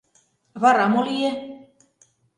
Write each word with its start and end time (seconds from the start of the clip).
Вара 0.61 0.85
мо 0.93 1.01
лие? 1.05 1.31